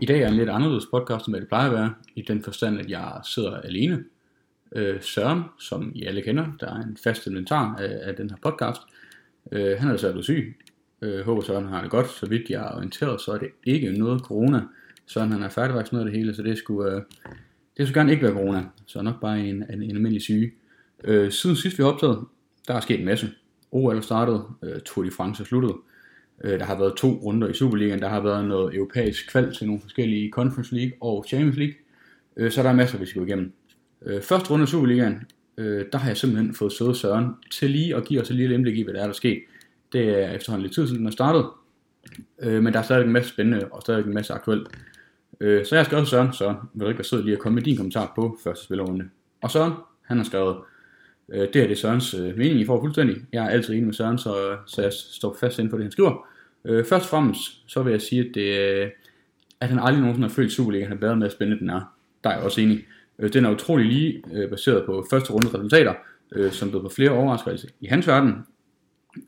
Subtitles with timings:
[0.00, 2.42] I dag er en lidt anderledes podcast, end hvad det plejer at være, i den
[2.42, 4.04] forstand, at jeg sidder alene.
[4.76, 8.36] Øh, Søren, som I alle kender, der er en fast inventar af, af den her
[8.42, 8.80] podcast,
[9.52, 10.56] øh, han er altså blevet syg.
[11.02, 13.92] Øh, håber Søren har det godt, så vidt jeg er orienteret, så er det ikke
[13.92, 14.62] noget corona.
[15.06, 17.02] Søren han er færdigvaccineret det hele, så det skulle, øh,
[17.76, 20.52] det skulle gerne ikke være corona, så nok bare en, en, en almindelig syge.
[21.04, 22.24] Øh, siden sidst vi har optaget,
[22.68, 23.30] der er sket en masse.
[23.70, 25.89] OL er startet, øh, Tour de France er sluttet, Øh,
[26.44, 29.66] Øh, der har været to runder i Superligaen, der har været noget europæisk kval til
[29.66, 31.74] nogle forskellige Conference League og Champions League,
[32.36, 33.52] øh, så der er masser, vi skal gå igennem.
[34.06, 35.22] Øh, første runde i Superligaen,
[35.58, 38.54] øh, der har jeg simpelthen fået søde Søren til lige at give os et lille
[38.54, 39.36] indblik i, hvad der er, der sker.
[39.92, 41.46] Det er efterhånden lidt tid siden, den er startet,
[42.42, 44.68] men der er stadig en masse spændende og stadig en masse aktuelt.
[45.40, 47.62] Så jeg har skrevet Søren, så vil du ikke være sød lige at komme med
[47.62, 49.08] din kommentar på første spillerunde.
[49.42, 50.56] Og Søren, han har skrevet,
[51.32, 53.16] Øh, det er det Sørens øh, mening, I får fuldstændig.
[53.32, 55.92] Jeg er altid enig med Søren, så, så jeg står fast inden for det, han
[55.92, 56.26] skriver.
[56.64, 58.90] Øh, først og fremmest, så vil jeg sige, at, det, øh,
[59.60, 61.94] at han aldrig nogensinde har følt Superligaen har været med at spændende den er.
[62.24, 62.84] Der er jeg også enig.
[63.18, 65.94] Øh, den er utrolig lige øh, baseret på første runde resultater,
[66.32, 68.34] øh, som blev på flere overraskelser i hans verden.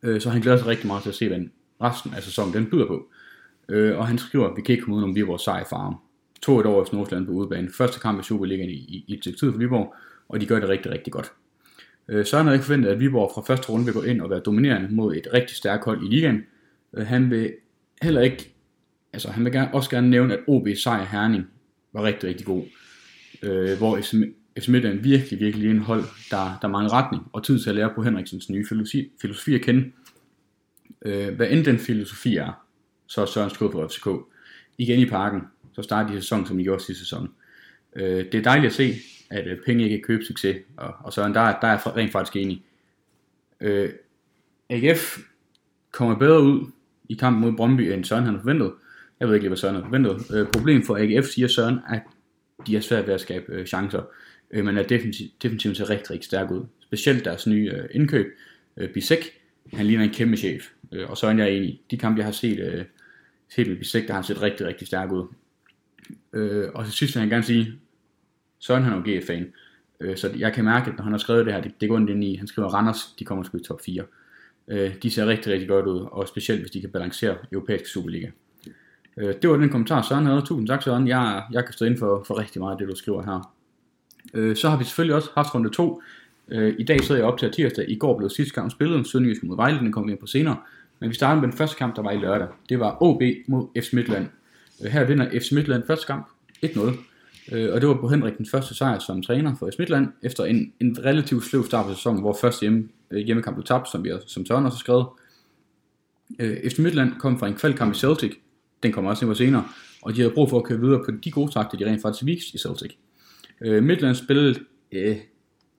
[0.03, 1.41] Øh, så han glæder sig rigtig meget til at se, hvad
[1.83, 3.09] resten af sæsonen den byder på.
[3.69, 5.97] Øh, og han skriver, at vi kan ikke komme ud om vores sejr farm.
[6.43, 7.69] To et år efter Nordsjælland på udebane.
[7.79, 9.95] Første kamp i Superligaen i, i, i et tid for Viborg,
[10.29, 11.33] og de gør det rigtig, rigtig godt.
[12.09, 14.41] Øh, så har ikke forventet, at Viborg fra første runde vil gå ind og være
[14.41, 16.43] dominerende mod et rigtig stærkt hold i ligaen,
[16.95, 17.55] Øh, han vil
[18.03, 18.55] heller ikke,
[19.13, 21.45] altså han vil gerne, også gerne nævne, at OB sejr Herning
[21.93, 22.65] var rigtig, rigtig god.
[23.43, 27.71] Øh, hvor FC Midtjylland virkelig, virkelig en hold, der, der mangler retning, og tid til
[27.71, 29.93] at lære på Henriksens nye filosofi, filosofi at kende.
[31.05, 32.67] Øh, hvad end den filosofi er,
[33.07, 34.09] så er Søren skudt på FCK.
[34.79, 35.41] Igen i parken,
[35.73, 37.29] så starter de sæson, som de gjorde sidste sæson.
[37.97, 38.95] Øh, det er dejligt at se,
[39.33, 42.13] at øh, penge ikke kan købe succes, og, og sådan, der, der er jeg rent
[42.13, 42.63] faktisk enig.
[43.61, 43.91] Øh,
[44.71, 45.19] AGF
[45.91, 46.71] kommer bedre ud
[47.09, 48.73] i kampen mod Brøndby, end Søren han forventet.
[49.21, 50.37] Jeg ved ikke lige, hvad Søren havde forventet.
[50.37, 52.03] Øh, problem for AGF, siger Søren, at
[52.67, 54.03] de er svært ved at skabe øh, chancer,
[54.51, 56.67] øh, men er definitivt, definitivt ser rigtig, rigtig stærk ud.
[56.81, 58.27] Specielt deres nye øh, indkøb,
[58.77, 59.41] øh, Bisek,
[59.73, 60.63] han ligner en kæmpe chef,
[60.93, 61.81] øh, og Søren jeg er enig.
[61.91, 62.85] De kampe, jeg har set, øh,
[63.49, 65.27] set med Bisek, der har han set rigtig, rigtig stærk ud.
[66.33, 67.73] Øh, og til sidst vil han gerne sige,
[68.63, 69.53] Søren han er jo GF-fan,
[70.01, 71.99] øh, så jeg kan mærke, at når han har skrevet det her, det, det går
[71.99, 74.03] ind i, han skriver Randers, de kommer sgu i top 4.
[74.69, 78.29] Øh, de ser rigtig, rigtig godt ud, og specielt hvis de kan balancere europæisk Superliga.
[79.17, 80.43] Øh, det var den kommentar, Søren havde.
[80.43, 81.09] Tusind tak, Søren.
[81.09, 83.55] Jeg, jeg kan stå ind for, for rigtig meget af det, du skriver her.
[84.35, 86.03] Øh, så har vi selvfølgelig også haft runde 2.
[86.49, 87.85] Øh, I dag sidder jeg op til tirsdag.
[87.91, 89.07] I går blev sidste kamp spillet.
[89.07, 90.57] Sønderjysk mod Vejle, den kommer vi ind på senere.
[91.01, 92.49] Men vi starter med den første kamp, der var i lørdag.
[92.69, 94.27] Det var OB mod FC Midtland.
[94.85, 96.27] Øh, her vinder FC Midtland første kamp
[96.65, 97.12] 1-0.
[97.53, 100.45] Øh, og det var på Henrik den første sejr som træner for FC Midtland, efter
[100.45, 104.05] en, en relativt sløv start på sæsonen, hvor første hjemme, øh, hjemmekamp blev tabt, som,
[104.05, 105.07] vi som Søren også har skrevet.
[106.39, 108.33] Øh, FC Midtland kom fra en kvalkamp i Celtic,
[108.83, 109.65] den kommer også ind på senere,
[110.03, 112.27] og de havde brug for at køre videre på de gode takter, de rent faktisk
[112.27, 112.91] viste i Celtic.
[113.61, 114.59] Øh, Midtland spillede
[114.93, 115.17] øh,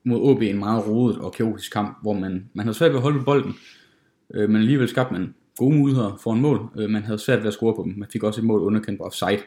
[0.04, 3.04] mod OB en meget rodet og kaotisk kamp, hvor man, man havde svært ved at
[3.04, 3.54] holde på bolden,
[4.34, 6.70] øh, men alligevel skabte man gode muligheder for en mål.
[6.78, 7.94] Øh, man havde svært ved at score på dem.
[7.98, 9.40] Man fik også et mål underkendt på offside.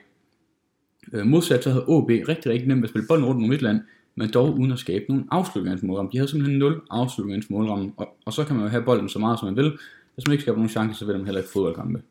[1.13, 3.81] Øh, modsat så havde OB rigtig, rigtig nemt at spille bolden rundt mod Midtland,
[4.15, 6.11] men dog uden at skabe nogen afslutningsmålramme.
[6.13, 9.39] De havde simpelthen 0 afslutningsmålramme, og, og så kan man jo have bolden så meget
[9.39, 9.73] som man vil.
[10.15, 12.03] Hvis man ikke skaber nogen chance, så vil man heller ikke fodboldkampe.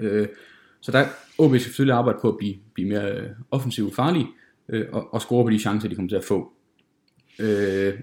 [0.00, 0.26] Øh,
[0.80, 1.04] så der
[1.38, 4.26] OB skal selvfølgelig arbejde på at blive, blive mere øh, offensivt farlige,
[4.68, 6.52] øh, og, og score på de chancer, de kommer til at få.
[7.38, 7.94] Øh,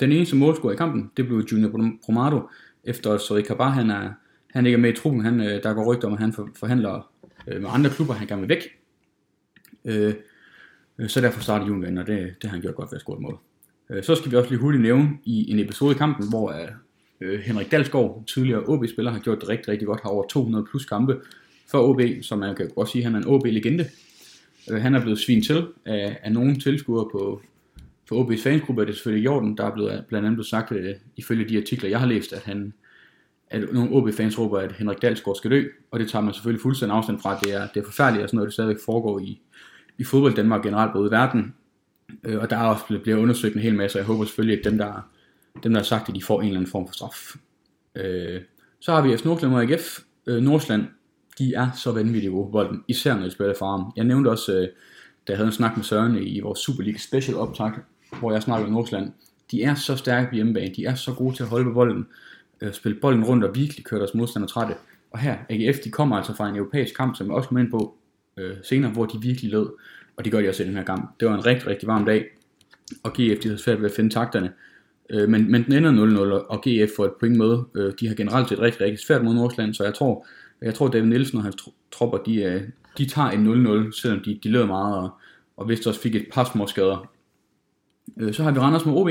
[0.00, 2.40] den eneste målscorer i kampen, det blev Junior Bromado,
[2.84, 4.10] efter at Sorry Kabar, han er,
[4.50, 7.10] han ikke er med i truppen, han, øh, der går rygter om, at han forhandler
[7.46, 8.75] øh, med andre klubber, han gerne vil væk.
[9.86, 10.14] Øh,
[10.98, 13.16] øh, så derfor starter Julian, og det, det har han gjort godt ved at score
[13.16, 13.38] et mål.
[13.90, 16.68] Øh, så skal vi også lige hurtigt nævne i en episode i kampen, hvor øh,
[17.20, 20.84] øh Henrik Dalsgaard, tidligere OB-spiller, har gjort det rigtig, rigtig godt, har over 200 plus
[20.84, 21.20] kampe
[21.70, 23.88] for OB, som man kan godt sige, han er en OB-legende.
[24.70, 27.42] Øh, han er blevet svin til af, af nogle tilskuere på,
[28.08, 30.94] på OB's fansgruppe, er det selvfølgelig Jordan, der er blevet, blandt andet blevet sagt, øh,
[31.16, 32.72] ifølge de artikler, jeg har læst, at han
[33.50, 36.96] at nogle OB-fans råber, at Henrik Dalsgaard skal dø, og det tager man selvfølgelig fuldstændig
[36.96, 37.38] afstand fra.
[37.38, 39.40] Det er, det er forfærdeligt, at sådan noget det stadigvæk foregår i,
[39.98, 41.54] i fodbold Danmark generelt, både i verden.
[42.24, 44.58] Øh, og der er også blevet, bliver undersøgt en hel masse, og jeg håber selvfølgelig,
[44.58, 45.08] at dem, der,
[45.62, 47.34] dem, der har sagt at de får en eller anden form for straf.
[47.94, 48.40] Øh,
[48.80, 49.24] Så har vi F.
[49.24, 49.98] Nordsjælland og AGF.
[50.26, 50.88] Øh, Nordsjælland,
[51.38, 53.92] de er så vanvittige gode på bolden, især når de spiller fra.
[53.96, 54.68] Jeg nævnte også, øh,
[55.26, 57.72] da jeg havde en snak med Søren i vores Superliga Special optag,
[58.20, 59.12] hvor jeg snakkede om Nordsjælland.
[59.50, 62.06] De er så stærke på hjemmebane, de er så gode til at holde på bolden,
[62.60, 64.74] øh, spille bolden rundt og virkelig køre deres modstander trætte.
[65.10, 67.70] Og her, AGF, de kommer altså fra en europæisk kamp, som jeg også kom ind
[67.70, 67.94] på
[68.38, 69.68] øh, senere, hvor de virkelig lød.
[70.16, 71.20] og det gør de også i den her kamp.
[71.20, 72.24] Det var en rigtig, rigtig varm dag,
[73.02, 74.52] og GF de havde svært ved at finde takterne.
[75.10, 77.58] Øh, men, men den ender 0-0, og GF får et point med.
[77.76, 80.26] Øh, de har generelt set rigtig, rigtig svært mod Nordsjælland, så jeg tror,
[80.62, 81.56] jeg tror David Nielsen og hans
[81.92, 85.10] tropper, de, de tager en 0-0, selvom de, de lød meget, og,
[85.56, 87.10] og vist også fik et par små skader.
[88.16, 89.10] Øh, så har vi Randers med OB.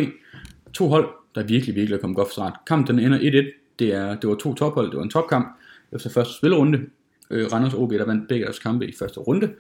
[0.74, 2.54] To hold, der virkelig, virkelig er kommet godt fra start.
[2.68, 3.76] Kampen den ender 1-1.
[3.80, 5.48] Det, er, det var to tophold, det var en topkamp
[5.92, 6.80] efter første spillerunde.
[7.32, 9.54] Øh, Randers og OB, der vandt begge deres kampe i første runde.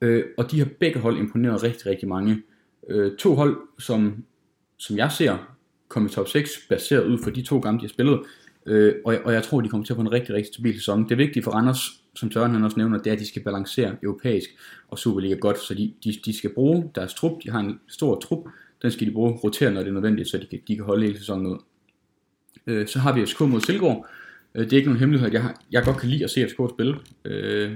[0.00, 2.42] Øh, og de har begge hold imponeret rigtig, rigtig mange.
[2.88, 4.24] Øh, to hold, som,
[4.78, 5.56] som jeg ser,
[5.88, 8.20] kom i top 6, baseret ud for de to kampe, de har spillet.
[8.66, 11.08] Øh, og, og jeg tror, de kommer til at få en rigtig, rigtig stabil sæson.
[11.08, 13.96] Det vigtige for Randers, som Søren han også nævner, det er, at de skal balancere
[14.02, 14.50] europæisk
[14.88, 18.20] og Superliga godt, så de, de, de skal bruge deres trup, de har en stor
[18.20, 18.44] trup,
[18.82, 21.06] den skal de bruge rotere, når det er nødvendigt, så de kan, de kan holde
[21.06, 21.58] hele sæsonen ud.
[22.66, 24.06] Øh, så har vi FCK mod Silkeborg.
[24.54, 26.48] Øh, det er ikke nogen hemmelighed, at jeg, har, jeg godt kan lide at se
[26.48, 26.96] FCK spille.
[27.24, 27.72] Øh,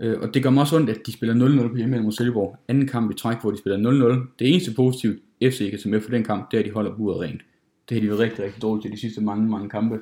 [0.00, 2.58] øh, og det gør mig også ondt, at de spiller 0-0 på hjemme mod Silkeborg.
[2.68, 3.78] Anden kamp i træk, hvor de spiller
[4.24, 4.34] 0-0.
[4.38, 6.96] Det eneste positive, FC kan tage med for den kamp, det er, at de holder
[6.96, 7.42] buret rent.
[7.88, 10.00] Det har de været rigtig, rigtig dårligt til de sidste mange, mange kampe.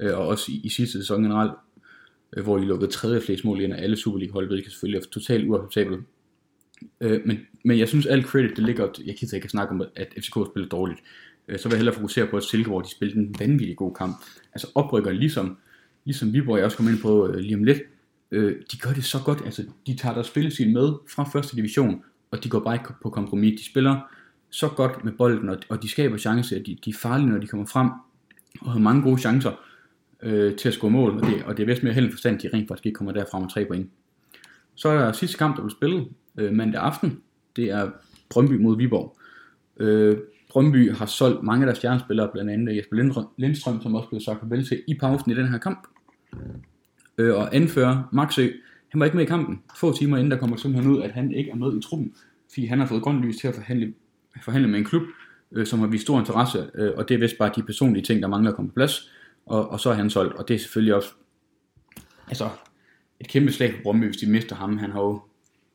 [0.00, 1.52] Øh, og også i, i sidste sæson generelt,
[2.36, 5.48] øh, hvor de lukkede tredje flest mål ind af alle Superliga-hold, hvilket selvfølgelig er totalt
[5.48, 6.00] uacceptabelt.
[7.00, 10.14] Øh, men, men jeg synes, alt credit, det ligger, jeg kan ikke snakke om, at
[10.18, 11.00] FCK spiller dårligt.
[11.48, 14.16] Øh, så vil jeg hellere fokusere på, at Silkeborg, de spillede en vanvittig god kamp.
[14.52, 15.58] Altså oprykker ligesom,
[16.04, 17.78] ligesom Viborg, jeg også kommer ind på øh, lige om lidt,
[18.30, 22.02] øh, de gør det så godt, altså de tager deres spillestil med fra første division,
[22.30, 23.60] og de går bare ikke på kompromis.
[23.60, 24.00] De spiller
[24.50, 27.46] så godt med bolden, og, og de skaber chancer, de, de er farlige, når de
[27.46, 27.90] kommer frem,
[28.60, 29.52] og har mange gode chancer
[30.22, 32.42] øh, til at score mål, og det, og det er vist mere held forstand, at
[32.42, 33.90] de rent faktisk ikke kommer derfra med tre point.
[34.74, 36.08] Så er der sidste kamp, der blev spillet
[36.38, 37.20] øh, mandag aften,
[37.56, 37.90] det er
[38.30, 39.18] Brøndby mod Viborg.
[39.76, 40.16] Øh,
[40.56, 44.40] Brøndby har solgt mange af deres stjernespillere, blandt andet Jesper Lindstrøm, som også blev sagt
[44.40, 45.88] farvel til i pausen i den her kamp.
[47.18, 48.48] Øh, og anfører Maxø,
[48.88, 49.62] han var ikke med i kampen.
[49.76, 52.14] Få timer inden der kommer simpelthen ud, at han ikke er med i truppen,
[52.52, 53.94] fordi han har fået grønt lys til at forhandle,
[54.44, 55.02] forhandle med en klub,
[55.52, 58.22] øh, som har vist stor interesse, øh, og det er vist bare de personlige ting,
[58.22, 59.10] der mangler at komme på plads,
[59.46, 61.12] og, og så er han solgt, og det er selvfølgelig også
[62.28, 62.48] altså,
[63.20, 64.78] et kæmpe slag for Brøndby, hvis de mister ham.
[64.78, 65.22] Han har jo,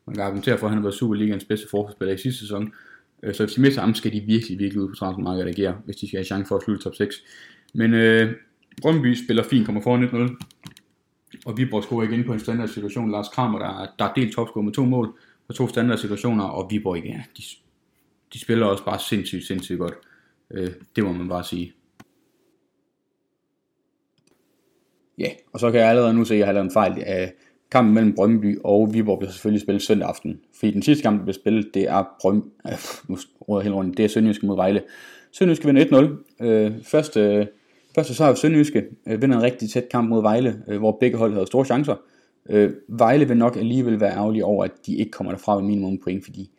[0.06, 2.74] man kan argumentere for, at han har været Superligaens bedste forsvarsspiller i sidste sæson,
[3.24, 6.18] Øh, så hvis de skal de virkelig, virkelig ud på transfermarkedet agere, hvis de skal
[6.18, 7.16] have chance for at slutte top 6.
[7.74, 8.36] Men øh,
[8.82, 10.38] Brøndby spiller fint, kommer foran 1-0.
[11.46, 13.12] Og Viborg scorer igen på en standard situation.
[13.12, 16.72] Lars Kramer, der, der er delt topscore med to mål på to standard situationer, og
[16.72, 17.44] Viborg igen, de,
[18.34, 19.94] de spiller også bare sindssygt, sindssygt godt.
[20.52, 21.74] Øh, det må man bare sige.
[25.18, 27.34] Ja, og så kan jeg allerede nu se, at jeg har lavet en fejl af
[27.72, 30.40] kampen mellem Brøndby og Viborg bliver selvfølgelig spillet søndag aften.
[30.56, 32.78] Fordi den sidste kamp, der bliver spillet, det er Brøndby, øh,
[33.08, 33.18] nu
[33.50, 34.82] råder helt rundt, det er Sønderjyske mod Vejle.
[35.32, 36.46] Sønderjyske vinder 1-0.
[36.46, 37.48] Øh, første,
[37.96, 41.34] første sejr Sønderjyske øh, vinder en rigtig tæt kamp mod Vejle, øh, hvor begge hold
[41.34, 41.96] havde store chancer.
[42.50, 45.98] Øh, Vejle vil nok alligevel være ærgerlige over, at de ikke kommer derfra med minimum
[45.98, 46.50] point, fordi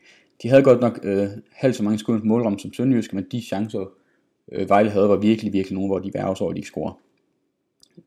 [0.43, 3.41] de havde godt nok øh, halvt så mange skud på målram som Sønderjyske, men de
[3.41, 3.85] chancer,
[4.53, 6.99] øh, Vejle havde, var virkelig, virkelig nogle, hvor de var over, at de ikke scorer.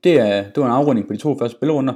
[0.03, 1.93] Det, er, det var en afrunding på de to første spillerunder.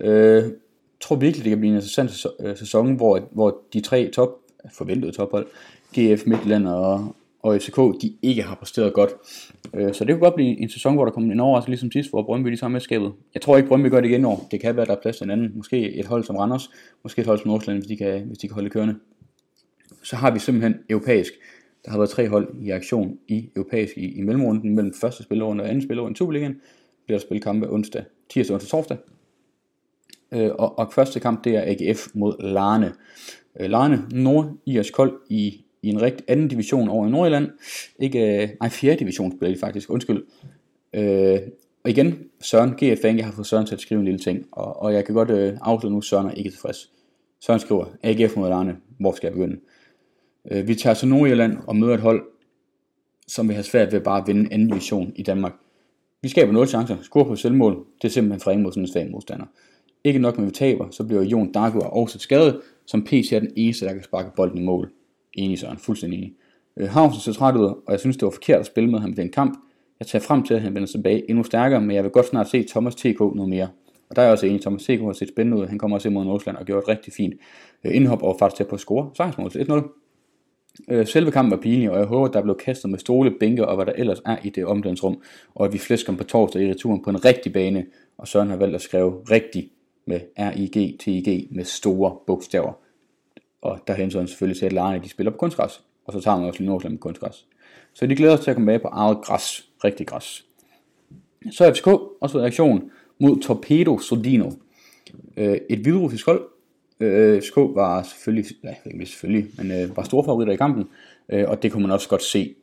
[0.00, 2.10] Øh, jeg tror virkelig, det kan blive en interessant
[2.58, 4.30] sæson, øh, hvor, hvor de tre top,
[4.72, 5.46] forventede tophold,
[5.98, 9.10] GF, Midtland og, og FCK, de ikke har præsteret godt.
[9.74, 12.10] Øh, så det kunne godt blive en sæson, hvor der kommer en overraskelse, ligesom sidst,
[12.10, 13.12] hvor Brøndby de tager med skabet.
[13.34, 14.48] Jeg tror ikke, Brøndby gør det igen år.
[14.50, 15.52] Det kan være, der er plads til en anden.
[15.54, 16.70] Måske et hold som Randers,
[17.02, 18.94] måske et hold som Nordsjælland, hvis de kan, hvis de kan holde kørende.
[20.02, 21.32] Så har vi simpelthen europæisk.
[21.84, 25.64] Der har været tre hold i aktion i europæisk i, i mellemrunden, mellem første spillerunde
[25.64, 26.60] og anden spillerunde i Superligaen.
[27.06, 28.96] Bliver der spillet kampe onsdag, tirsdag, onsdag, torsdag.
[30.32, 32.92] Øh, og, og første kamp, det er AGF mod Larne.
[33.60, 37.50] Øh, Larne, nord IS Kold i, i en rigtig anden division over i Nordjylland.
[37.98, 40.26] Ikke, øh, nej, fjerde division spiller de faktisk, undskyld.
[40.94, 41.38] Øh,
[41.84, 44.82] og igen, Søren, GF jeg har fået Søren til at skrive en lille ting, og,
[44.82, 46.92] og jeg kan godt øh, afslutte nu, Søren er ikke tilfreds.
[47.40, 49.60] Søren skriver, AGF mod Larne, hvor skal jeg begynde?
[50.50, 52.22] Øh, vi tager til Nordjylland og møder et hold,
[53.28, 55.52] som vil have svært ved bare at vinde anden division i Danmark.
[56.22, 59.10] Vi skaber 0 chancer, score på selvmål, det er simpelthen for mod sådan en svag
[59.10, 59.46] modstander.
[60.04, 63.38] Ikke nok med, at vi taber, så bliver Jon Dargo også skadet, som PC er
[63.38, 64.90] den eneste, der kan sparke bolden i mål.
[65.34, 66.34] Enig Søren, fuldstændig enig.
[66.76, 69.10] Øh, Havsen ser træt ud, og jeg synes, det var forkert at spille med ham
[69.10, 69.58] i den kamp.
[70.00, 72.50] Jeg tager frem til, at han vender tilbage endnu stærkere, men jeg vil godt snart
[72.50, 73.68] se Thomas TK noget mere.
[74.10, 75.66] Og der er jeg også enig, Thomas TK har set spændende ud.
[75.66, 77.34] Han kommer også imod Nordsjælland og gjorde et rigtig fint
[77.84, 80.04] øh, indhop og faktisk til på at score sejrsmål til 1-0.
[80.90, 83.68] Øh, selve kampen var pinlig, og jeg håber, at der blev kastet med stole, bænke
[83.68, 85.22] og hvad der ellers er i det omklædningsrum,
[85.54, 87.86] og at vi flæsker på torsdag i returen på en rigtig bane,
[88.18, 89.70] og Søren har valgt at skrive rigtig
[90.08, 92.72] med R-I-G-T-I-G med store bogstaver.
[93.62, 96.46] Og der hensyder selvfølgelig til, at lejerne de spiller på kunstgræs, og så tager man
[96.46, 97.46] også lige Nordsjælland med kunstgræs.
[97.92, 100.44] Så de glæder sig til at komme med på eget græs, rigtig græs.
[101.50, 101.86] Så er FCK
[102.20, 104.50] også været aktion mod Torpedo Sodino.
[105.36, 106.42] Øh, et hvidrussisk hold.
[107.00, 110.88] Øh, FCK var selvfølgelig, ja, ikke selvfølgelig, men øh, var store favoritter i kampen,
[111.28, 112.54] øh, og det kunne man også godt se,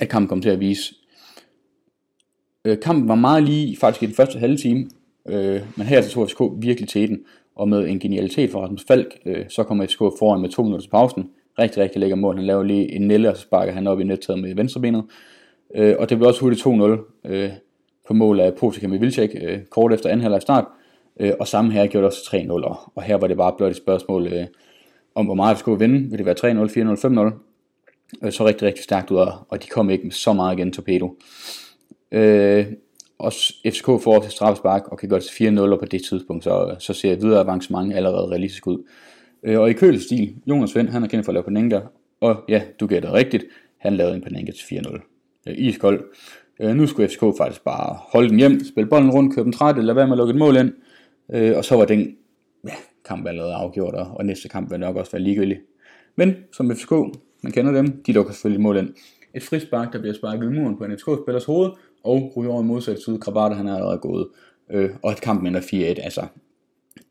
[0.00, 0.94] at kampen kom til at vise.
[2.64, 4.90] Øh, kampen var meget lige faktisk i den første halve time,
[5.28, 7.18] øh, men her tog FCK virkelig til den,
[7.56, 10.82] og med en genialitet fra Rasmus Falk, øh, så kommer FCK foran med to minutter
[10.82, 11.30] til pausen.
[11.58, 12.36] Rigtig, rigtig lækker mål.
[12.36, 15.04] Han laver lige en nelle, og så sparker han op i nettaget med venstrebenet.
[15.74, 17.50] Øh, og det blev også hurtigt 2-0 øh,
[18.06, 20.64] på mål af Potika med Vilcek, øh, kort efter anden halvleg start.
[21.20, 23.70] Øh, og samme her gjorde det også 3-0, og, og her var det bare blot
[23.70, 24.46] et spørgsmål øh,
[25.14, 26.10] om, hvor meget vi skulle vinde.
[26.10, 27.30] Vil det være 3-0, 4-0,
[28.20, 28.26] 5-0?
[28.26, 31.16] Øh, så rigtig, rigtig stærkt ud, og de kom ikke med så meget igen, Torpedo.
[32.12, 32.66] Øh,
[33.18, 33.32] og
[33.66, 36.76] FCK får til straffespark og kan gøre det til 4-0, og på det tidspunkt, så,
[36.78, 38.88] så ser videre avancement allerede realistisk ud.
[39.42, 41.80] Øh, og i kølestil, Jonas Svend, han er kendt for at lave Panenka,
[42.20, 43.44] og ja, du gætter rigtigt,
[43.78, 45.40] han lavede en Panenka til 4-0.
[45.48, 46.04] Øh, iskold.
[46.60, 49.78] Øh, nu skulle FCK faktisk bare holde den hjem, spille bolden rundt, køre den træt,
[49.78, 50.72] eller være med at lukke et mål ind,
[51.32, 52.16] øh, og så var den
[52.64, 55.58] ja, kamp allerede afgjort, og, og næste kamp vil nok også være ligegyldig.
[56.16, 56.90] Men som FCK,
[57.42, 58.94] man kender dem, de lukker selvfølgelig mål ind.
[59.34, 61.70] Et frispark, der bliver sparket i muren på en FCK-spillers hoved,
[62.06, 63.18] og ryger over i modsatte side.
[63.18, 64.28] Krabat, han er allerede gået.
[64.70, 65.74] Øh, og et kamp ender 4-1.
[65.74, 66.26] Altså,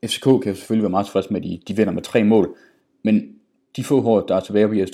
[0.06, 2.56] FCK kan selvfølgelig være meget tilfreds med, at de, de vinder med tre mål,
[3.04, 3.36] men
[3.76, 4.92] de få hår, der er tilbage på Jes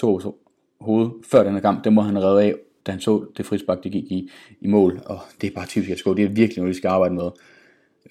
[0.82, 2.56] hoved før den her kamp, det må han redde af,
[2.86, 4.30] da han så det frispark, det gik i,
[4.62, 7.16] i mål, og det er bare typisk FCK, det er virkelig noget, de skal arbejde
[7.16, 7.30] med.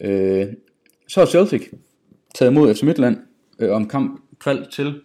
[0.00, 0.46] Øh,
[1.08, 1.62] så er Celtic
[2.34, 3.16] taget imod FC Midtland
[3.58, 5.00] øh, om kamp kval til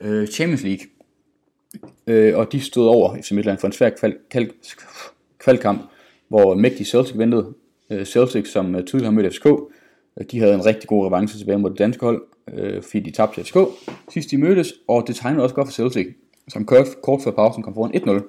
[0.00, 0.86] øh, Champions League,
[2.06, 4.50] øh, og de stod over FC Midtland for en svær kval, kval,
[5.38, 5.80] kvalkamp,
[6.28, 7.54] hvor mægtig Celtic ventede.
[7.90, 11.38] Øh, Celtic, som øh, tidligere har mødt FCK, øh, de havde en rigtig god revanche
[11.38, 12.22] tilbage mod det danske hold,
[12.82, 13.58] fordi de tabte til FCK
[14.12, 16.06] sidst de mødtes, og det tegnede også godt for Celtic,
[16.48, 18.22] som kort, kort før pausen kom foran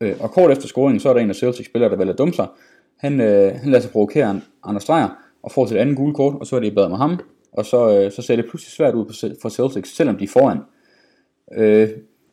[0.00, 0.14] 1-0.
[0.20, 2.46] Og kort efter scoringen, så er der en af Celtic spillere, der vælger dumme sig.
[2.96, 5.08] Han, han lader sig provokere Anders Dreyer,
[5.42, 7.20] og får til andet gule kort, og så er det i bad med ham,
[7.52, 10.58] og så, så ser det pludselig svært ud for Celtics, selvom de er foran.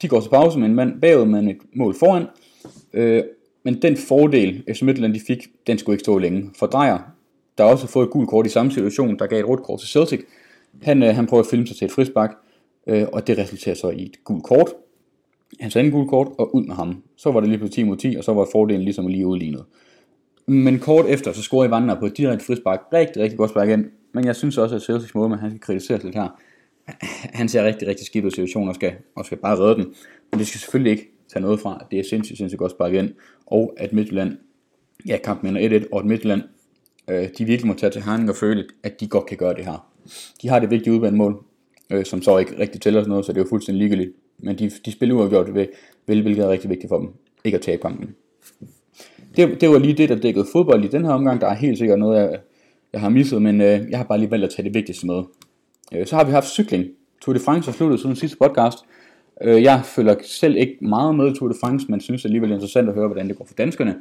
[0.02, 2.26] de går til pause med en mand bagud med et mål foran,
[3.66, 6.52] men den fordel, FC Midtjylland de fik, den skulle ikke stå længe.
[6.60, 7.00] For Drejer,
[7.58, 9.80] der også har fået et gult kort i samme situation, der gav et rødt kort
[9.80, 10.22] til Celtic,
[10.82, 12.36] han, øh, han prøver at filme sig til et frisbak,
[12.88, 14.70] øh, og det resulterer så i et gult kort.
[15.60, 17.04] Han sagde en gult kort, og ud med ham.
[17.18, 19.64] Så var det lige på 10 mod 10, og så var fordelen ligesom lige udlignet.
[20.48, 22.80] Men kort efter, så scorede Ivan på et direkte frispark.
[22.94, 23.86] Rigtig, rigtig godt spark ind.
[24.14, 26.40] Men jeg synes også, at Celtics måde, man han skal kritiseres lidt her.
[27.40, 29.86] Han ser rigtig, rigtig skidt ud i situationen og skal, og skal bare redde den.
[30.32, 31.88] Men det skal selvfølgelig ikke tage noget fra.
[31.92, 33.10] Det er sindssygt, sindssygt godt sparket ind.
[33.46, 34.38] Og at Midtjylland,
[35.08, 36.42] ja, kampen ender 1-1, og at Midtjylland,
[37.10, 39.66] øh, de virkelig må tage til herning og føle, at de godt kan gøre det
[39.66, 39.92] her.
[40.42, 41.44] De har det vigtige mål,
[41.90, 44.16] øh, som så ikke rigtig tæller sådan noget, så det er jo fuldstændig ligegyldigt.
[44.40, 45.68] Men de, de spiller uafgjort ved,
[46.08, 47.10] ved, hvilket er rigtig vigtigt for dem.
[47.44, 48.16] Ikke at tabe kampen.
[49.36, 51.42] Det, det var lige det, der dækkede fodbold i den her omgang.
[51.42, 52.40] Der er helt sikkert noget, jeg,
[52.94, 55.24] jeg har misset, men øh, jeg har bare lige valgt at tage det vigtigste med.
[55.94, 56.86] Øh, så har vi haft cykling.
[57.22, 58.78] Tour de France har sluttet siden sidste podcast.
[59.44, 62.54] Øh, jeg følger selv ikke meget med i Tour de France, men synes alligevel det
[62.54, 63.96] er interessant at høre, hvordan det går for danskerne.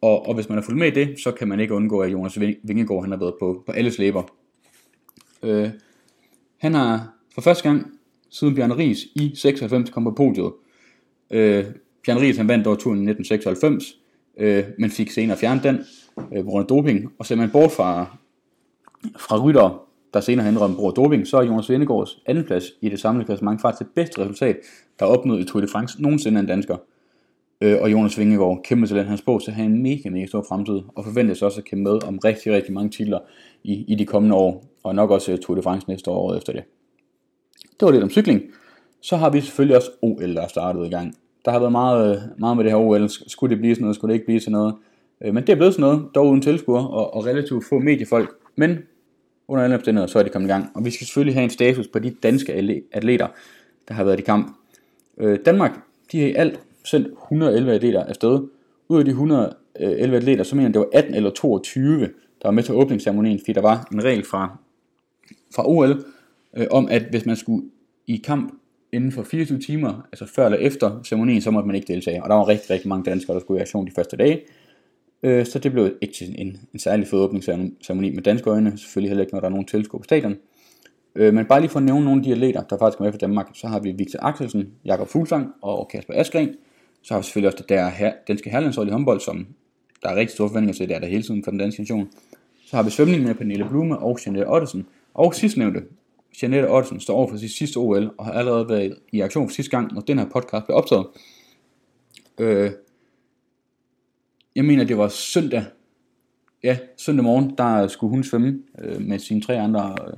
[0.00, 2.12] Og, og hvis man er fulgt med i det, så kan man ikke undgå, at
[2.12, 4.22] Jonas Vingegaard han har været på, på alle slæber.
[5.42, 5.70] Øh,
[6.58, 7.86] han har for første gang
[8.30, 10.52] siden Bjørn Ries i 96 kom på podiet.
[11.30, 11.64] Øh,
[12.06, 13.98] Bjørn Ries han vandt dog turen i 1996,
[14.38, 15.78] øh, men fik senere fjernet den
[16.32, 17.12] øh, på grund af doping.
[17.18, 18.16] Og ser man bort fra,
[19.18, 19.85] fra rytter,
[20.16, 23.60] der senere har brug af doping, så er Jonas Vingegaards andenplads i det samlede klassement
[23.60, 24.56] faktisk det bedste resultat,
[24.98, 26.76] der er opnået i Tour de France nogensinde af en dansker.
[27.60, 30.44] Øh, og Jonas Vingegaard, kæmpe talent, han spår til at have en mega, mega stor
[30.48, 33.18] fremtid, og forventes også at kæmpe med om rigtig, rigtig mange titler
[33.64, 36.52] i, i de kommende år, og nok også øh, Tour de France næste år efter
[36.52, 36.62] det.
[37.62, 38.42] Det var lidt om cykling.
[39.00, 41.14] Så har vi selvfølgelig også OL, der er startet i gang.
[41.44, 43.08] Der har været meget, øh, meget med det her OL.
[43.08, 44.74] Skulle det blive sådan noget, skulle det ikke blive sådan noget.
[45.24, 48.30] Øh, men det er blevet sådan noget, dog uden tilskuer og, og relativt få mediefolk.
[48.56, 48.78] Men
[49.48, 50.70] under alle omstændigheder, så er de kommet i gang.
[50.74, 52.52] Og vi skal selvfølgelig have en status på de danske
[52.92, 53.26] atleter,
[53.88, 54.56] der har været i kamp.
[55.18, 55.78] Øh, Danmark,
[56.12, 58.40] de har i alt sendt 111 atleter afsted.
[58.88, 62.08] Ud af de 111 atleter, så mener jeg, det var 18 eller 22, der
[62.44, 64.56] var med til åbningsceremonien, fordi der var en regel fra,
[65.54, 66.04] fra OL,
[66.56, 67.68] øh, om at hvis man skulle
[68.06, 68.54] i kamp
[68.92, 72.22] inden for 24 timer, altså før eller efter ceremonien, så måtte man ikke deltage.
[72.22, 74.40] Og der var rigtig, rigtig mange danskere, der skulle i aktion de første dage.
[75.22, 78.78] Øh, så det blev ikke en, en, en særlig fed åbningsceremoni med danske øjne.
[78.78, 80.36] Selvfølgelig heller ikke, når der er nogen tilskuer på stadion.
[81.14, 83.12] Øh, men bare lige for at nævne nogle af de atleter, der faktisk er med
[83.12, 86.48] fra Danmark, så har vi Victor Axelsen, Jakob Fuglsang og Kasper Askren.
[87.02, 89.46] Så har vi selvfølgelig også det der her, danske herlandshold i håndbold, som
[90.02, 92.08] der er rigtig store forventninger til, det er der hele tiden for den danske nation.
[92.66, 94.86] Så har vi svømning med Pernille Blume og Jeanette Ottesen.
[95.14, 95.82] Og sidstnævnte,
[96.42, 99.54] Jeanette Ottesen står over for sit sidste OL, og har allerede været i aktion for
[99.54, 101.06] sidste gang, når den her podcast blev optaget.
[102.38, 102.70] Øh,
[104.56, 105.64] jeg mener, det var søndag,
[106.62, 110.14] ja, søndag morgen, der skulle hun svømme øh, med sine tre andre øh,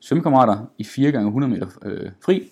[0.00, 2.42] svømmekammerater i 4 gange 100 meter øh, fri.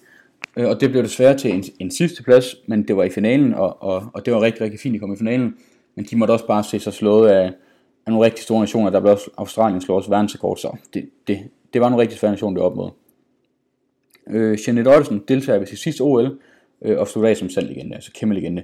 [0.57, 3.55] Øh, og det blev desværre til en, en sidste plads, men det var i finalen,
[3.55, 5.57] og, og, og det var rigtig, rigtig fint at komme i finalen.
[5.95, 7.45] Men de måtte også bare se sig slået af,
[8.07, 8.91] af nogle rigtig store nationer.
[8.91, 11.39] Der blev også Australien slået også verdensrekord, så det, det,
[11.73, 12.91] det var en rigtig svære nation, det op mod.
[14.31, 16.39] Øh, Jeanette Ottesen deltager ved sit sidste OL,
[16.83, 18.63] øh, og slutter af som sand legende, altså kæmpe legende.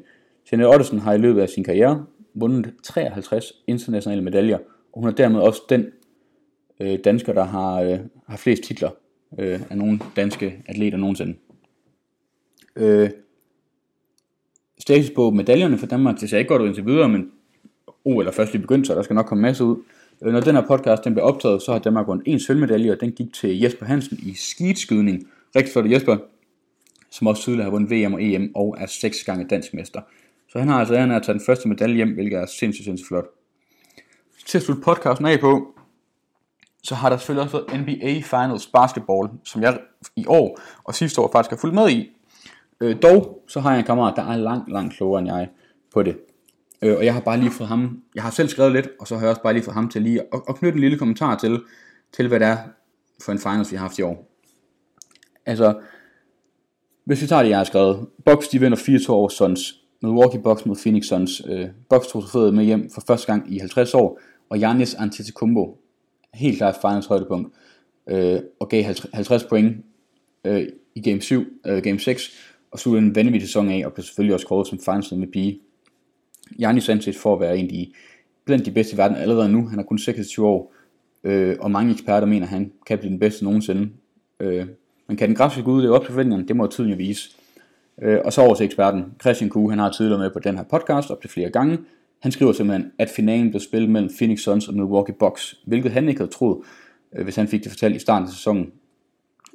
[0.53, 4.59] Jeanette Ottesen har i løbet af sin karriere vundet 53 internationale medaljer,
[4.93, 5.87] og hun er dermed også den
[6.81, 8.91] øh, dansker, der har, øh, har flest titler
[9.39, 11.35] øh, af nogle danske atleter nogensinde.
[12.77, 13.11] Øh,
[14.79, 17.31] status på medaljerne for Danmark, det ser ikke godt ud indtil videre, men
[18.05, 19.77] oh, eller først lige begyndt, så der skal nok komme masse ud.
[20.23, 23.01] Øh, når den her podcast den bliver optaget, så har Danmark vundet en sølvmedalje, og
[23.01, 25.29] den gik til Jesper Hansen i skidskydning.
[25.57, 26.17] Rigtig flot Jesper,
[27.11, 30.01] som også tidligere har vundet VM og EM og er seks gange dansk mester.
[30.53, 32.85] Så han har altså æren af at tage den første medalje hjem, hvilket er sindssygt,
[32.85, 33.25] sindssygt flot.
[34.47, 35.75] Til at slutte podcasten af på,
[36.83, 39.79] så har der selvfølgelig også været NBA Finals Basketball, som jeg
[40.17, 42.11] i år og sidste år faktisk har fulgt med i.
[42.81, 45.49] Øh, dog så har jeg en kammerat, der er langt, langt klogere end jeg
[45.95, 46.19] på det.
[46.83, 49.15] Øh, og jeg har bare lige fået ham, jeg har selv skrevet lidt, og så
[49.15, 51.39] har jeg også bare lige fået ham til lige at, at knytte en lille kommentar
[51.39, 51.61] til,
[52.13, 52.59] til hvad det er
[53.25, 54.29] for en finals, vi har haft i år.
[55.47, 55.81] Altså,
[57.05, 58.09] hvis vi tager det, jeg har skrevet.
[58.25, 59.82] Bucks, de vinder 4-2 over Suns.
[60.03, 61.43] Milwaukee Bucks mod Phoenix Suns.
[61.49, 64.21] Øh, Bucks tog trofæet med hjem for første gang i 50 år.
[64.49, 65.79] Og Giannis Antetokounmpo,
[66.35, 67.55] helt klart finals højdepunkt,
[68.09, 69.77] øh, og gav 50 point
[70.45, 72.31] øh, i game 7, øh, game 6,
[72.71, 75.61] og sluttede en vanvittig sæson af, og blev selvfølgelig også kåret som finals MVP.
[76.57, 77.93] Giannis anses for at være en af de,
[78.45, 79.69] blandt de bedste i verden allerede nu.
[79.69, 80.75] Han er kun 26 år,
[81.25, 83.91] øh, og mange eksperter mener, at han kan blive den bedste nogensinde.
[84.41, 84.67] Øh,
[85.09, 86.49] men kan den grafiske ud leve op til forventningerne?
[86.49, 87.31] Det må tiden jo vise.
[88.03, 89.05] Øh, og så over til eksperten.
[89.21, 91.79] Christian Kuh, han har tidligere med på den her podcast op til flere gange.
[92.21, 96.09] Han skriver simpelthen, at finalen blev spillet mellem Phoenix Suns og Milwaukee Bucks, hvilket han
[96.09, 96.59] ikke havde troet,
[97.17, 98.73] øh, hvis han fik det fortalt i starten af sæsonen.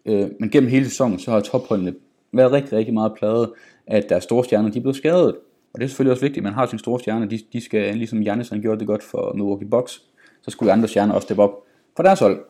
[0.05, 1.93] Øh, men gennem hele sæsonen, så har topholdene
[2.33, 3.49] været rigtig, rigtig meget pladet
[3.87, 5.35] at deres store stjerner de er blevet skadet.
[5.73, 7.95] Og det er selvfølgelig også vigtigt, at man har sine store stjerner, de, de skal,
[7.95, 10.01] ligesom Giannis han gjorde det godt for Milwaukee Bucks,
[10.41, 11.63] så skulle andre stjerner også steppe op
[11.95, 12.45] for deres hold.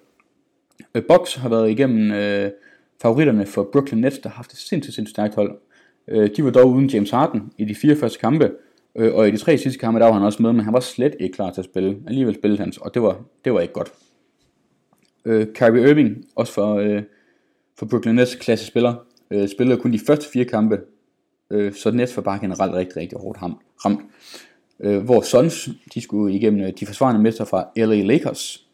[0.95, 2.51] Øh, Bucks har været igennem øh,
[3.01, 5.57] favoritterne for Brooklyn Nets, der har haft et sindssygt, sindssygt stærkt hold.
[6.07, 8.51] Øh, de var dog uden James Harden i de fire første kampe,
[8.95, 10.79] øh, og i de tre sidste kampe, der var han også med, men han var
[10.79, 11.97] slet ikke klar til at spille.
[12.07, 13.91] Alligevel spillede han, og det var, det var ikke godt.
[15.25, 17.03] Øh, Kyrie Irving, også for, øh,
[17.79, 18.95] for Brooklyn Nets klasse spiller,
[19.31, 20.79] øh, spillede kun de første fire kampe,
[21.51, 24.01] øh, så Nets var bare generelt rigtig, rigtig hårdt ramt.
[24.79, 28.67] Øh, hvor Suns, de skulle igennem øh, de forsvarende mester fra LA Lakers,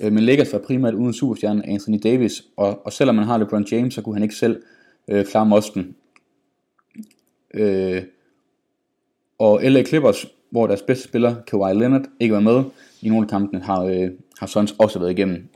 [0.00, 3.66] øh, men Lakers var primært uden superstjernen Anthony Davis, og, og selvom man har LeBron
[3.72, 4.62] James, så kunne han ikke selv
[5.08, 5.96] øh, klare mosten.
[7.54, 8.02] Øh,
[9.38, 12.64] og LA Clippers, hvor deres bedste spiller, Kawhi Leonard, ikke var med
[13.02, 15.48] i nogle af kampene, har, øh, har Suns også været igennem.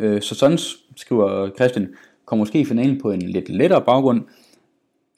[0.00, 4.22] Øh, så Suns, skriver Christian, kommer måske i finalen på en lidt lettere baggrund,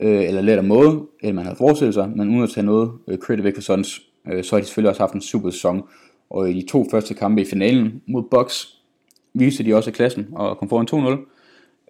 [0.01, 3.19] øh, eller lettere måde, end man havde forestillet sig, men uden at tage noget øh,
[3.19, 5.83] credit væk for Suns, øh, så har de selvfølgelig også haft en super sæson,
[6.31, 8.79] og i de to første kampe i finalen mod Bucks,
[9.35, 11.34] viste de også klassen og kom foran 2-0.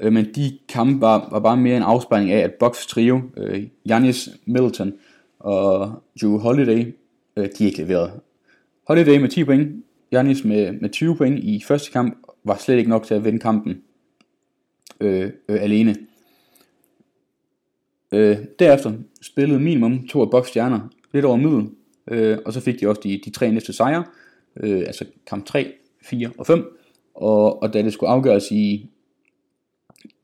[0.00, 3.66] Øh, men de kampe var, var bare mere en afspejling af, at Bucks trio, øh,
[3.86, 4.92] Giannis Middleton
[5.38, 6.94] og Drew Holiday,
[7.36, 8.20] øh, de ikke leverede.
[8.88, 12.90] Holiday med 10 point, Giannis med, med 20 point i første kamp, var slet ikke
[12.90, 13.82] nok til at vinde kampen
[15.00, 15.96] øh, øh, alene.
[18.14, 20.80] Øh, derefter spillede minimum to af Bucks stjerner
[21.12, 21.68] lidt over middel,
[22.10, 24.04] øh, og så fik de også de, de tre næste sejre,
[24.56, 26.78] øh, altså kamp 3, 4 og 5,
[27.14, 28.90] og, og da det skulle afgøres i,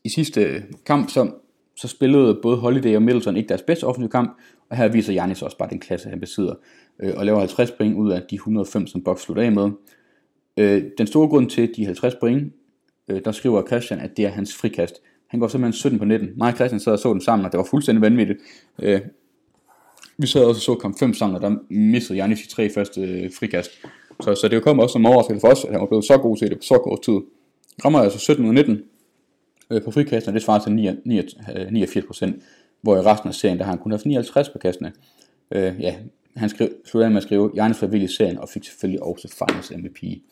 [0.04, 1.30] i sidste kamp, så,
[1.76, 4.38] så spillede både Holiday og Middleton ikke deres bedste offensive kamp,
[4.70, 6.54] og her viser Janis også bare den klasse, han besidder,
[7.02, 9.70] øh, og laver 50 point ud af de 105, som Bucks slutter af med.
[10.56, 12.52] Øh, den store grund til de 50 point,
[13.08, 14.94] øh, der skriver Christian, at det er hans frikast.
[15.26, 16.28] Han går simpelthen 17 på 19.
[16.36, 18.38] Mig og Christian sad og så den sammen, og det var fuldstændig vanvittigt.
[18.82, 19.00] Øh,
[20.18, 23.00] vi sad også og så kamp 5 sammen, og der missede Janis de tre første
[23.00, 23.70] øh, frikast.
[24.20, 26.36] Så, så det kom også som overraskelse for os, at han var blevet så god
[26.36, 27.18] til det på så kort tid.
[27.84, 28.82] Rammer altså 17 og 19
[29.70, 32.42] øh, på frikastene, det svarer til 89 øh, procent,
[32.82, 34.92] hvor i resten af serien, der har han kun haft 59 på kastene.
[35.50, 35.94] Øh, ja,
[36.36, 39.28] han skrev, sluttede med at skrive, jeg er vild i serien, og fik selvfølgelig også
[39.38, 40.22] Finals MVP.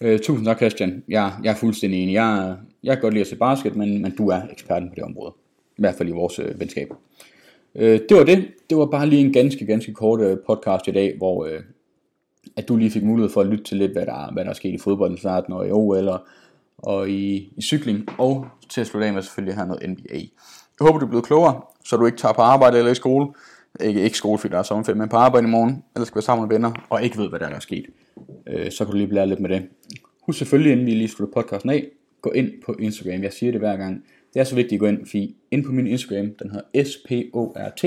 [0.00, 1.02] Øh, tusind tak, Christian.
[1.08, 2.14] Jeg, jeg er fuldstændig enig.
[2.14, 5.04] Jeg, jeg kan godt lide at se basket, men, men du er eksperten på det
[5.04, 5.32] område.
[5.78, 6.88] I hvert fald i vores øh, venskab.
[7.74, 8.48] Øh, det var det.
[8.70, 11.60] Det var bare lige en ganske, ganske kort øh, podcast i dag, hvor øh,
[12.56, 14.54] at du lige fik mulighed for at lytte til lidt, hvad der, hvad der er
[14.54, 16.20] sket i fodbolden starten, og i OL og,
[16.82, 20.18] og i, i cykling, og til at slutte af med selvfølgelig her noget NBA.
[20.80, 23.26] Jeg håber, du er blevet klogere, så du ikke tager på arbejde eller i skole.
[23.80, 26.22] Ikke, ikke skole, fordi der er sommerferie, men på arbejde i morgen, eller skal være
[26.22, 27.86] sammen med venner, og ikke ved, hvad der er, sket.
[28.46, 29.68] Øh, så kan du lige lære lidt med det.
[30.22, 31.88] Husk selvfølgelig, inden vi lige slutter podcasten af,
[32.22, 33.22] gå ind på Instagram.
[33.22, 34.04] Jeg siger det hver gang.
[34.34, 37.84] Det er så vigtigt at gå ind, fordi ind på min Instagram, den hedder S-P-O-R-T,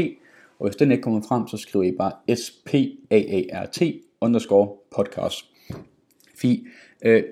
[0.60, 3.82] og hvis den ikke kommer frem, så skriver I bare S-P-A-A-R-T
[4.22, 5.46] underscore podcast.
[6.40, 6.68] Fordi
[7.06, 7.24] øh,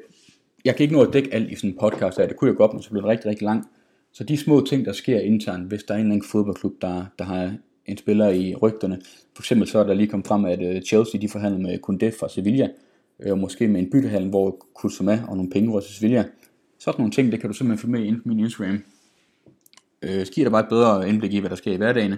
[0.66, 2.28] jeg kan ikke nå at dække alt i sådan en podcast her.
[2.28, 3.68] Det kunne jeg godt, men så bliver det rigtig, rigtig langt.
[4.14, 7.06] Så de små ting, der sker internt, hvis der er en eller anden fodboldklub, der,
[7.20, 9.02] der har en spiller i rygterne.
[9.36, 12.20] For eksempel så er der lige kommet frem, at øh, Chelsea de forhandler med Koundé
[12.20, 12.70] fra Sevilla,
[13.20, 16.26] øh, og måske med en byttehandel, hvor Kusuma og nogle penge til Sevilla.
[16.80, 18.84] Sådan nogle ting, det kan du simpelthen få med ind på min Instagram.
[20.02, 22.16] Øh, så giver dig bare et bedre indblik i, hvad der sker i hverdagen.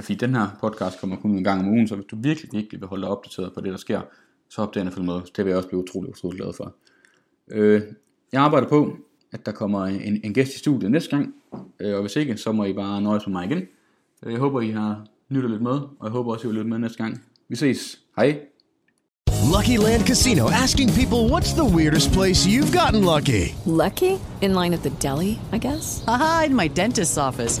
[0.00, 2.80] Fordi den her podcast kommer kun en gang om ugen, så hvis du virkelig, virkelig
[2.80, 4.00] vil holde dig opdateret på det, der sker,
[4.48, 5.20] så opdager jeg med.
[5.36, 6.74] Det vil jeg også blive utrolig, utrolig glad for.
[7.50, 7.82] Øh,
[8.32, 8.96] jeg arbejder på,
[9.32, 11.34] at der kommer en, en gæst i studiet næste gang,
[11.80, 13.62] øh, og hvis ikke, så må I bare nøjes med mig igen.
[14.26, 16.70] Øh, jeg håber, I har nyttet lidt med, og jeg håber også, I vil lytte
[16.70, 17.22] med næste gang.
[17.48, 18.00] Vi ses.
[18.16, 18.40] Hej.
[19.52, 23.54] Lucky Land Casino asking people what's the weirdest place you've gotten lucky?
[23.64, 24.18] Lucky?
[24.42, 26.04] In line at the deli, I guess?
[26.08, 27.60] Aha, in my dentist's office.